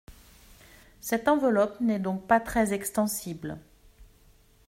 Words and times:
Cette 0.99 1.27
enveloppe 1.27 1.79
n’est 1.79 1.99
donc 1.99 2.25
pas 2.25 2.39
très 2.39 2.73
extensible. 2.73 3.59